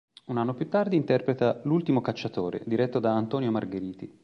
Un 0.29 0.37
anno 0.39 0.55
più 0.55 0.67
tardi 0.67 0.95
interpreta 0.95 1.61
"L'ultimo 1.65 2.01
cacciatore" 2.01 2.63
diretto 2.65 2.97
da 2.99 3.15
Antonio 3.15 3.51
Margheriti. 3.51 4.11